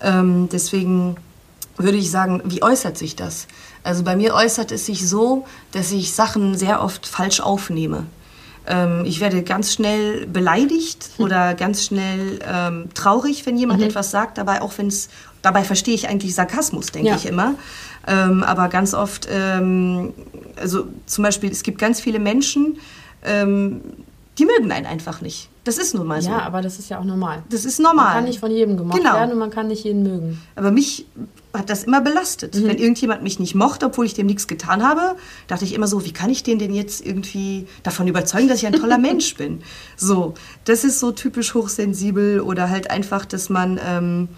[0.00, 1.16] Ähm, deswegen
[1.76, 3.46] würde ich sagen, wie äußert sich das?
[3.82, 8.06] Also bei mir äußert es sich so, dass ich Sachen sehr oft falsch aufnehme.
[8.66, 11.24] Ähm, ich werde ganz schnell beleidigt hm.
[11.24, 13.86] oder ganz schnell ähm, traurig, wenn jemand mhm.
[13.86, 15.08] etwas sagt, dabei auch wenn es
[15.42, 17.16] dabei verstehe ich eigentlich Sarkasmus, denke ja.
[17.16, 17.54] ich immer.
[18.06, 20.12] Ähm, aber ganz oft, ähm,
[20.56, 22.78] also zum Beispiel, es gibt ganz viele Menschen,
[23.24, 23.80] ähm,
[24.38, 25.48] die mögen einen einfach nicht.
[25.64, 26.30] Das ist nun mal so.
[26.30, 27.42] Ja, aber das ist ja auch normal.
[27.48, 28.04] Das ist normal.
[28.04, 29.14] Man kann nicht von jedem gemocht genau.
[29.14, 30.42] werden und man kann nicht jeden mögen.
[30.56, 31.06] Aber mich
[31.54, 32.54] hat das immer belastet.
[32.54, 32.64] Mhm.
[32.68, 36.04] Wenn irgendjemand mich nicht mochte, obwohl ich dem nichts getan habe, dachte ich immer so,
[36.04, 39.62] wie kann ich den denn jetzt irgendwie davon überzeugen, dass ich ein toller Mensch bin?
[39.96, 44.28] So, das ist so typisch hochsensibel oder halt einfach, dass man, ähm,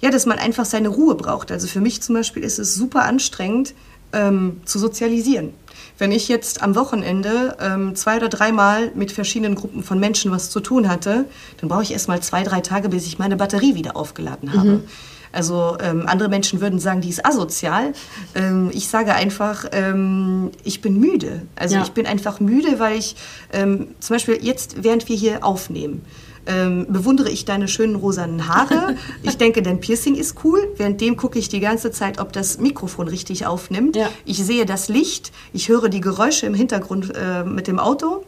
[0.00, 1.50] ja, dass man einfach seine Ruhe braucht.
[1.50, 3.74] Also für mich zum Beispiel ist es super anstrengend,
[4.12, 5.52] ähm, zu sozialisieren.
[5.98, 10.50] Wenn ich jetzt am Wochenende ähm, zwei oder dreimal mit verschiedenen Gruppen von Menschen was
[10.50, 11.24] zu tun hatte,
[11.58, 14.68] dann brauche ich erst mal zwei, drei Tage, bis ich meine Batterie wieder aufgeladen habe.
[14.68, 14.84] Mhm.
[15.36, 17.92] Also ähm, andere Menschen würden sagen, die ist asozial.
[18.34, 21.42] Ähm, ich sage einfach, ähm, ich bin müde.
[21.56, 21.82] Also ja.
[21.82, 23.16] ich bin einfach müde, weil ich
[23.52, 26.02] ähm, zum Beispiel jetzt, während wir hier aufnehmen,
[26.46, 28.96] ähm, bewundere ich deine schönen rosanen Haare.
[29.22, 30.60] Ich denke, dein Piercing ist cool.
[30.76, 33.96] Währenddem gucke ich die ganze Zeit, ob das Mikrofon richtig aufnimmt.
[33.96, 34.08] Ja.
[34.24, 35.32] Ich sehe das Licht.
[35.52, 38.24] Ich höre die Geräusche im Hintergrund äh, mit dem Auto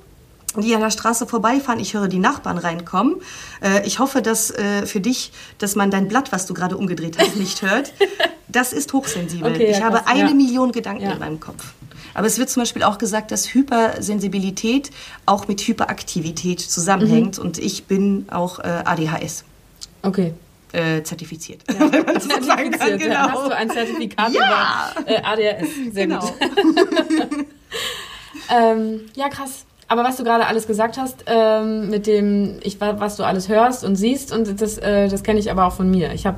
[0.60, 1.80] die an der Straße vorbeifahren.
[1.80, 3.16] Ich höre die Nachbarn reinkommen.
[3.62, 7.18] Äh, ich hoffe, dass äh, für dich, dass man dein Blatt, was du gerade umgedreht
[7.18, 7.92] hast, nicht hört.
[8.50, 9.52] Das ist hochsensibel.
[9.52, 10.34] Okay, ja, ich habe eine ja.
[10.34, 11.12] Million Gedanken ja.
[11.12, 11.74] in meinem Kopf.
[12.14, 14.90] Aber es wird zum Beispiel auch gesagt, dass Hypersensibilität
[15.26, 17.38] auch mit Hyperaktivität zusammenhängt.
[17.38, 17.44] Mhm.
[17.44, 19.44] Und ich bin auch äh, ADHS.
[20.02, 20.32] Okay.
[20.72, 21.62] Äh, zertifiziert.
[21.68, 23.14] Ja, zertifiziert kann, genau.
[23.14, 23.32] ja.
[23.32, 24.92] Hast du ein Zertifikat ja.
[24.96, 25.68] über äh, ADHS?
[25.92, 26.20] Sehr genau.
[26.20, 26.34] gut.
[28.50, 29.64] ähm, ja, krass.
[29.88, 33.84] Aber was du gerade alles gesagt hast, ähm, mit dem, ich, was du alles hörst
[33.84, 36.12] und siehst, und das, äh, das kenne ich aber auch von mir.
[36.12, 36.36] Ich habe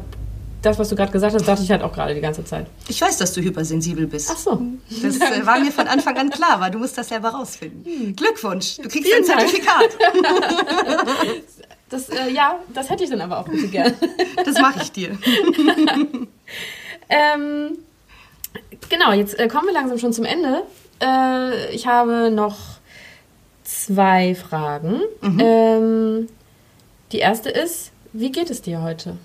[0.62, 2.66] das, was du gerade gesagt hast, dachte ich halt auch gerade die ganze Zeit.
[2.88, 4.30] Ich weiß, dass du hypersensibel bist.
[4.32, 4.62] Ach so.
[5.02, 7.84] Das äh, war mir von Anfang an klar, weil du musst das selber rausfinden.
[7.84, 8.16] Hm.
[8.16, 9.90] Glückwunsch, du kriegst Vielen ein Zertifikat.
[11.90, 13.92] Das, äh, ja, das hätte ich dann aber auch bitte gern.
[14.44, 15.08] Das mache ich dir.
[17.08, 17.78] ähm,
[18.88, 20.62] genau, jetzt äh, kommen wir langsam schon zum Ende.
[21.02, 22.56] Äh, ich habe noch
[23.70, 25.00] zwei Fragen.
[25.20, 25.40] Mhm.
[25.40, 26.28] Ähm,
[27.12, 29.16] die erste ist, wie geht es dir heute?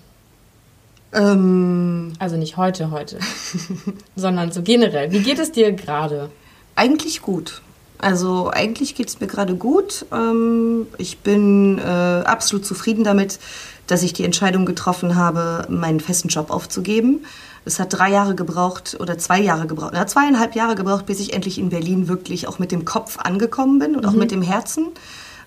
[1.12, 3.18] Ähm, also nicht heute, heute,
[4.16, 5.12] sondern so generell.
[5.12, 6.30] Wie geht es dir gerade?
[6.74, 7.62] Eigentlich gut.
[7.98, 10.04] Also eigentlich geht es mir gerade gut.
[10.12, 13.38] Ähm, ich bin äh, absolut zufrieden damit,
[13.86, 17.24] dass ich die Entscheidung getroffen habe, meinen festen Job aufzugeben.
[17.66, 21.34] Es hat drei Jahre gebraucht oder zwei Jahre gebraucht, na, zweieinhalb Jahre gebraucht, bis ich
[21.34, 24.08] endlich in Berlin wirklich auch mit dem Kopf angekommen bin und mhm.
[24.08, 24.88] auch mit dem Herzen.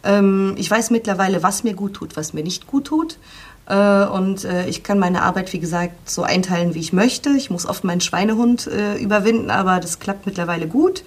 [0.03, 3.17] Ähm, ich weiß mittlerweile, was mir gut tut, was mir nicht gut tut.
[3.69, 7.29] Äh, und äh, ich kann meine Arbeit, wie gesagt, so einteilen, wie ich möchte.
[7.29, 11.03] Ich muss oft meinen Schweinehund äh, überwinden, aber das klappt mittlerweile gut.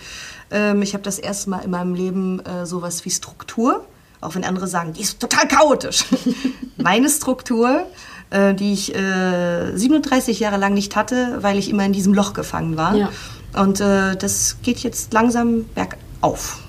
[0.50, 3.84] Ähm, ich habe das erste Mal in meinem Leben sowas wie Struktur,
[4.20, 6.04] auch wenn andere sagen, die ist total chaotisch.
[6.76, 7.86] Meine Struktur,
[8.32, 12.96] die ich 37 Jahre lang nicht hatte, weil ich immer in diesem Loch gefangen war.
[12.96, 13.10] Ja.
[13.54, 16.60] Und das geht jetzt langsam bergauf.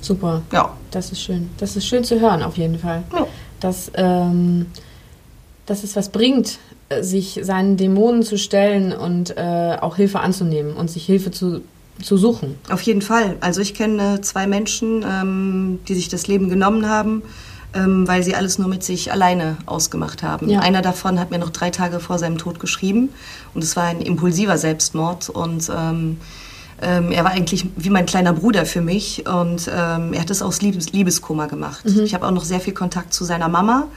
[0.00, 0.42] Super.
[0.52, 0.76] Ja.
[0.90, 1.50] Das ist schön.
[1.58, 3.04] Das ist schön zu hören, auf jeden Fall.
[3.12, 3.26] Ja.
[3.60, 4.66] Dass ähm,
[5.66, 6.58] dass es was bringt,
[6.88, 11.62] äh, sich seinen Dämonen zu stellen und äh, auch Hilfe anzunehmen und sich Hilfe zu,
[12.02, 12.56] zu suchen.
[12.70, 13.36] Auf jeden Fall.
[13.40, 17.22] Also ich kenne zwei Menschen, ähm, die sich das Leben genommen haben,
[17.74, 20.48] ähm, weil sie alles nur mit sich alleine ausgemacht haben.
[20.48, 20.60] Ja.
[20.60, 23.10] Einer davon hat mir noch drei Tage vor seinem Tod geschrieben
[23.54, 26.18] und es war ein impulsiver Selbstmord und ähm,
[26.82, 30.42] ähm, er war eigentlich wie mein kleiner Bruder für mich und ähm, er hat es
[30.42, 31.84] aus Liebes Liebeskummer gemacht.
[31.84, 32.00] Mhm.
[32.00, 33.88] Ich habe auch noch sehr viel Kontakt zu seiner Mama.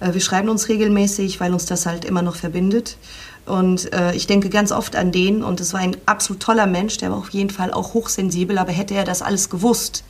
[0.00, 2.96] Äh, wir schreiben uns regelmäßig, weil uns das halt immer noch verbindet.
[3.44, 6.98] Und äh, ich denke ganz oft an den und es war ein absolut toller Mensch,
[6.98, 10.04] der war auf jeden Fall auch hochsensibel, aber hätte er das alles gewusst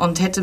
[0.00, 0.42] und hätte,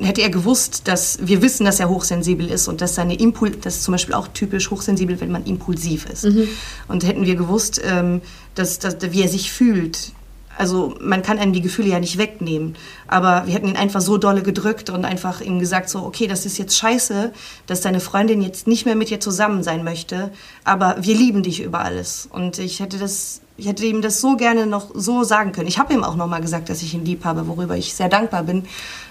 [0.00, 3.76] hätte er gewusst, dass wir wissen, dass er hochsensibel ist und dass seine Impul das
[3.76, 6.24] ist zum Beispiel auch typisch hochsensibel, wenn man impulsiv ist.
[6.24, 6.48] Mhm.
[6.88, 8.22] Und hätten wir gewusst, ähm,
[8.54, 10.12] dass, dass, wie er sich fühlt,
[10.58, 12.76] also man kann einem die Gefühle ja nicht wegnehmen.
[13.06, 16.46] Aber wir hätten ihn einfach so dolle gedrückt und einfach ihm gesagt, so, okay, das
[16.46, 17.32] ist jetzt scheiße,
[17.66, 20.32] dass deine Freundin jetzt nicht mehr mit dir zusammen sein möchte,
[20.64, 22.28] aber wir lieben dich über alles.
[22.30, 25.68] Und ich hätte das, ich hätte ihm das so gerne noch so sagen können.
[25.68, 28.42] Ich habe ihm auch nochmal gesagt, dass ich ihn lieb habe, worüber ich sehr dankbar
[28.42, 28.64] bin.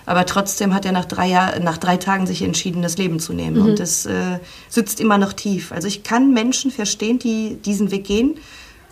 [0.05, 3.33] Aber trotzdem hat er nach drei, Jahr, nach drei Tagen sich entschieden, das Leben zu
[3.33, 3.61] nehmen.
[3.61, 3.65] Mhm.
[3.69, 5.71] Und das äh, sitzt immer noch tief.
[5.71, 8.35] Also ich kann Menschen verstehen, die diesen Weg gehen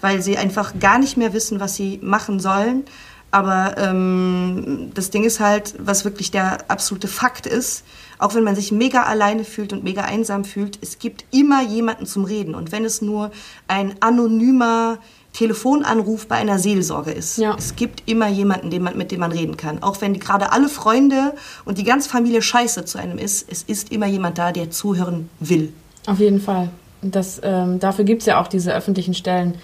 [0.03, 2.83] weil sie einfach gar nicht mehr wissen, was sie machen sollen.
[3.31, 7.83] Aber ähm, das Ding ist halt, was wirklich der absolute Fakt ist,
[8.19, 12.05] auch wenn man sich mega alleine fühlt und mega einsam fühlt, es gibt immer jemanden
[12.05, 12.53] zum Reden.
[12.53, 13.31] Und wenn es nur
[13.67, 14.99] ein anonymer
[15.31, 17.39] Telefonanruf bei einer Seelsorge ist.
[17.39, 17.55] Ja.
[17.57, 19.81] Es gibt immer jemanden, den man, mit dem man reden kann.
[19.81, 21.33] Auch wenn gerade alle Freunde
[21.65, 25.29] und die ganze Familie scheiße zu einem ist, es ist immer jemand da, der zuhören
[25.39, 25.73] will.
[26.05, 26.69] Auf jeden Fall.
[27.01, 29.55] Das, ähm, dafür gibt es ja auch diese öffentlichen Stellen,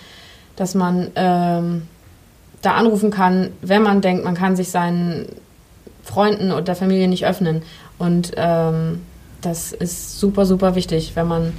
[0.59, 1.83] dass man ähm,
[2.61, 5.27] da anrufen kann, wenn man denkt, man kann sich seinen
[6.03, 7.63] Freunden und der Familie nicht öffnen.
[7.97, 9.01] Und ähm,
[9.41, 11.53] das ist super, super wichtig, wenn man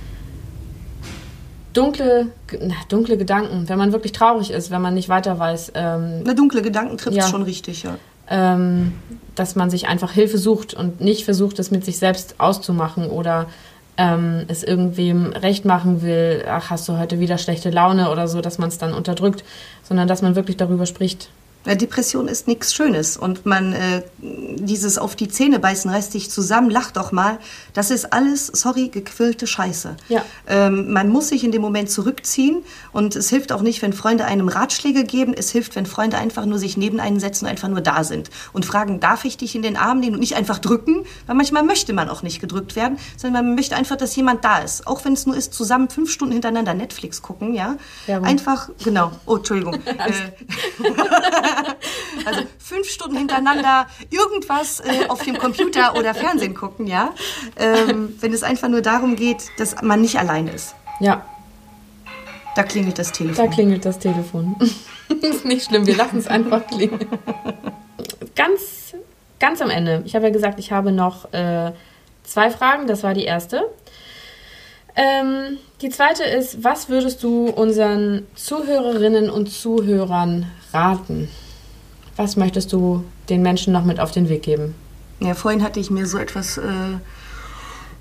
[1.72, 2.26] dunkle,
[2.60, 5.72] na, dunkle Gedanken, wenn man wirklich traurig ist, wenn man nicht weiter weiß.
[5.74, 7.96] Ähm, na, dunkle Gedanken trifft ja, schon richtig, ja.
[8.28, 8.92] Ähm,
[9.34, 13.46] dass man sich einfach Hilfe sucht und nicht versucht, es mit sich selbst auszumachen oder
[14.00, 18.40] ähm, es irgendwem recht machen will, ach, hast du heute wieder schlechte Laune oder so,
[18.40, 19.44] dass man es dann unterdrückt,
[19.82, 21.28] sondern dass man wirklich darüber spricht.
[21.66, 26.70] Depression ist nichts Schönes und man äh, dieses auf die Zähne beißen reißt dich zusammen,
[26.70, 27.38] lach doch mal.
[27.74, 29.96] Das ist alles, sorry, gequillte Scheiße.
[30.08, 30.24] Ja.
[30.46, 34.24] Ähm, man muss sich in dem Moment zurückziehen und es hilft auch nicht, wenn Freunde
[34.24, 35.34] einem Ratschläge geben.
[35.36, 38.30] Es hilft, wenn Freunde einfach nur sich neben einen setzen und einfach nur da sind
[38.54, 41.62] und fragen, darf ich dich in den Arm nehmen und nicht einfach drücken, weil manchmal
[41.62, 44.86] möchte man auch nicht gedrückt werden, sondern man möchte einfach, dass jemand da ist.
[44.86, 47.76] Auch wenn es nur ist, zusammen fünf Stunden hintereinander Netflix gucken, ja.
[48.06, 49.12] ja einfach, genau.
[49.26, 49.74] Oh, Entschuldigung.
[49.84, 49.90] äh,
[52.24, 57.12] also fünf Stunden hintereinander irgendwas äh, auf dem Computer oder Fernsehen gucken, ja.
[57.56, 60.74] Ähm, wenn es einfach nur darum geht, dass man nicht allein ist.
[61.00, 61.24] Ja.
[62.56, 63.46] Da klingelt das Telefon.
[63.46, 64.56] Da klingelt das Telefon.
[65.22, 67.06] ist nicht schlimm, wir lassen es einfach klingeln.
[68.34, 68.94] Ganz,
[69.38, 70.02] ganz am Ende.
[70.04, 71.72] Ich habe ja gesagt, ich habe noch äh,
[72.24, 72.86] zwei Fragen.
[72.86, 73.68] Das war die erste.
[74.96, 81.28] Ähm, die zweite ist, was würdest du unseren Zuhörerinnen und Zuhörern raten?
[82.16, 84.74] Was möchtest du den Menschen noch mit auf den Weg geben?
[85.20, 86.62] Ja, vorhin hatte ich mir so etwas äh,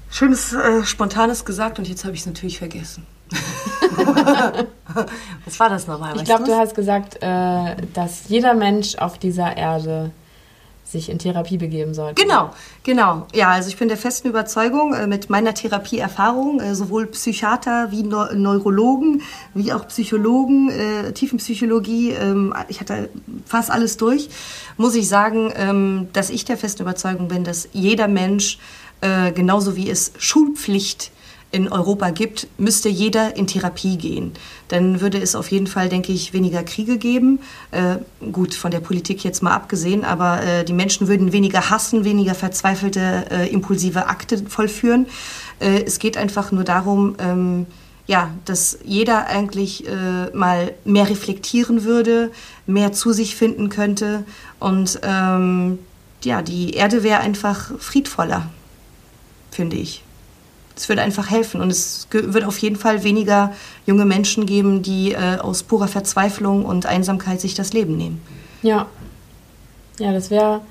[0.10, 3.06] Schönes, äh, Spontanes gesagt und jetzt habe ich es natürlich vergessen.
[5.46, 6.16] Was war das nochmal?
[6.18, 10.12] Ich glaube, du hast gesagt, äh, dass jeder Mensch auf dieser Erde
[10.92, 12.22] sich in Therapie begeben sollte.
[12.22, 12.52] Genau,
[12.84, 13.28] genau.
[13.34, 18.04] Ja, also ich bin der festen Überzeugung äh, mit meiner Therapieerfahrung, äh, sowohl Psychiater wie
[18.04, 19.22] Neu Neurologen,
[19.54, 23.10] wie auch Psychologen, äh, Tiefenpsychologie, ähm, ich hatte
[23.46, 24.30] fast alles durch,
[24.78, 28.58] muss ich sagen, ähm, dass ich der festen Überzeugung bin, dass jeder Mensch,
[29.02, 31.12] äh, genauso wie es Schulpflicht
[31.52, 34.34] in Europa gibt, müsste jeder in Therapie gehen.
[34.68, 37.40] Dann würde es auf jeden Fall, denke ich, weniger Kriege geben.
[37.72, 37.98] Äh,
[38.32, 42.36] gut, von der Politik jetzt mal abgesehen, aber äh, die Menschen würden weniger hassen, weniger
[42.36, 45.08] verzweifelte, äh, impulsive Akte vollführen.
[45.60, 47.66] Äh, es geht einfach nur darum, ähm,
[48.06, 52.32] ja, dass jeder eigentlich äh, mal mehr reflektieren würde,
[52.68, 54.24] mehr zu sich finden könnte
[54.60, 55.80] und ähm,
[56.24, 58.50] ja, die Erde wäre einfach friedvoller,
[59.52, 60.04] finde ich
[60.80, 61.62] es würde einfach helfen.
[61.62, 63.54] Und es wird auf jeden Fall weniger
[63.86, 68.22] junge Menschen geben, die äh, aus purer Verzweiflung und Einsamkeit sich das Leben nehmen.
[68.62, 68.88] Ja.
[70.00, 70.62] Ja, das wäre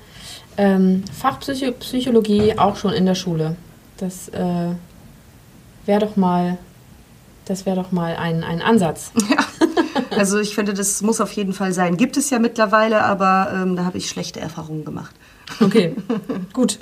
[0.57, 3.55] ähm, Fachpsychologie auch schon in der Schule.
[3.97, 4.71] Das äh,
[5.85, 6.57] wäre doch mal,
[7.45, 9.11] das wäre doch mal ein, ein Ansatz.
[9.29, 10.17] Ja.
[10.17, 11.95] Also ich finde, das muss auf jeden Fall sein.
[11.95, 15.13] Gibt es ja mittlerweile, aber ähm, da habe ich schlechte Erfahrungen gemacht.
[15.59, 15.95] Okay,
[16.53, 16.79] gut.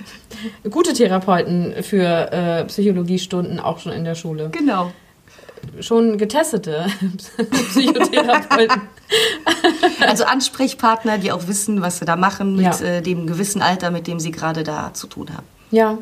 [0.70, 4.50] Gute Therapeuten für äh, Psychologiestunden auch schon in der Schule.
[4.50, 4.92] Genau.
[5.80, 6.88] Schon getestete
[7.70, 8.82] Psychotherapeuten.
[10.02, 12.80] also Ansprechpartner, die auch wissen, was sie da machen mit ja.
[12.80, 15.46] äh, dem gewissen Alter, mit dem sie gerade da zu tun haben.
[15.72, 15.98] Ja,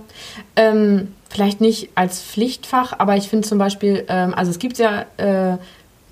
[0.55, 5.05] ähm, vielleicht nicht als Pflichtfach, aber ich finde zum Beispiel, ähm, also es gibt ja
[5.17, 5.57] äh,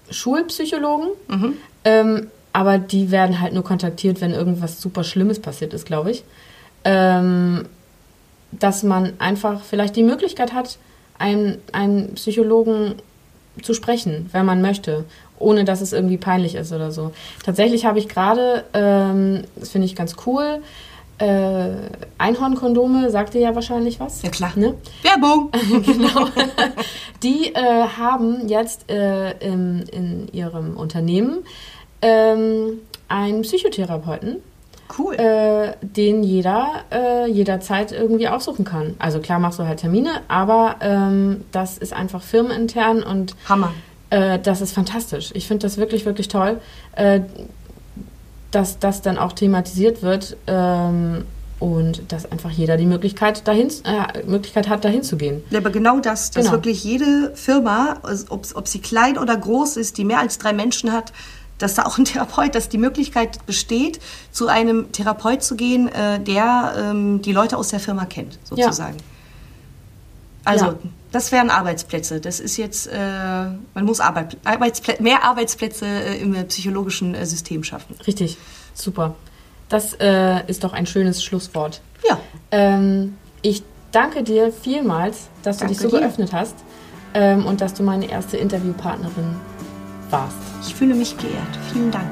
[0.10, 1.54] Schulpsychologen, mhm.
[1.86, 6.24] ähm, aber die werden halt nur kontaktiert, wenn irgendwas super Schlimmes passiert ist, glaube ich.
[6.84, 7.66] Ähm,
[8.60, 10.78] dass man einfach vielleicht die Möglichkeit hat,
[11.18, 12.96] einen, einen Psychologen
[13.62, 15.06] zu sprechen, wenn man möchte,
[15.38, 17.12] ohne dass es irgendwie peinlich ist oder so.
[17.44, 20.62] Tatsächlich habe ich gerade, ähm, das finde ich ganz cool,
[21.20, 21.70] äh,
[22.18, 24.24] Einhornkondome, sagt ihr ja wahrscheinlich was.
[24.24, 24.52] Ja klar.
[24.56, 24.76] Ne?
[25.04, 25.52] Werbung!
[25.86, 26.28] genau.
[27.24, 31.40] Die äh, haben jetzt äh, im, in ihrem Unternehmen
[32.02, 34.38] ähm, einen Psychotherapeuten.
[34.98, 35.16] Cool.
[35.16, 38.96] Äh, den jeder äh, jederzeit irgendwie aufsuchen kann.
[39.00, 43.74] Also klar machst du halt Termine, aber ähm, das ist einfach firmenintern und Hammer.
[44.10, 45.32] Äh, das ist fantastisch.
[45.34, 46.60] Ich finde das wirklich, wirklich toll,
[46.96, 47.22] äh,
[48.52, 51.26] dass das dann auch thematisiert wird ähm,
[51.60, 55.44] und dass einfach jeder die Möglichkeit, dahin, äh, Möglichkeit hat, dahin zu gehen.
[55.50, 56.58] Ja, aber genau das, dass genau.
[56.58, 57.98] wirklich jede Firma,
[58.30, 61.12] ob, ob sie klein oder groß ist, die mehr als drei Menschen hat,
[61.64, 64.00] dass da auch ein Therapeut, dass die Möglichkeit besteht,
[64.32, 68.98] zu einem Therapeut zu gehen, äh, der ähm, die Leute aus der Firma kennt, sozusagen.
[68.98, 69.04] Ja.
[70.46, 70.76] Also, ja.
[71.14, 72.20] das wären Arbeitsplätze.
[72.20, 77.64] Das ist jetzt, äh, man muss Arbeit, Arbeitsplä mehr Arbeitsplätze äh, im psychologischen äh, System
[77.64, 77.96] schaffen.
[78.06, 78.38] Richtig,
[78.74, 79.16] super.
[79.70, 81.80] Das äh, ist doch ein schönes Schlusswort.
[82.08, 82.20] Ja.
[82.52, 86.02] Ähm, ich danke dir vielmals, dass danke du dich so dir.
[86.02, 86.56] geöffnet hast
[87.14, 89.36] ähm, und dass du meine erste Interviewpartnerin
[90.14, 90.38] warst.
[90.62, 91.60] Ich fühle mich geehrt.
[91.74, 92.08] Vielen Dank.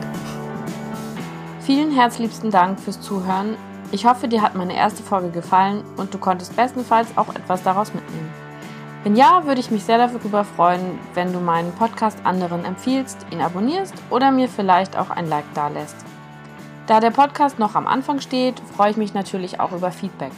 [1.61, 3.55] Vielen herzliebsten Dank fürs Zuhören.
[3.93, 7.93] Ich hoffe, dir hat meine erste Folge gefallen und du konntest bestenfalls auch etwas daraus
[7.93, 8.29] mitnehmen.
[9.03, 13.41] Wenn ja, würde ich mich sehr darüber freuen, wenn du meinen Podcast anderen empfiehlst, ihn
[13.41, 15.95] abonnierst oder mir vielleicht auch ein Like dalässt.
[16.87, 20.31] Da der Podcast noch am Anfang steht, freue ich mich natürlich auch über Feedback.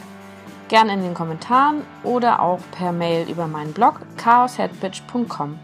[0.68, 5.58] Gerne in den Kommentaren oder auch per Mail über meinen Blog chaosheadbitch.com.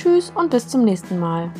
[0.00, 1.50] Tschüss und bis zum nächsten Mal.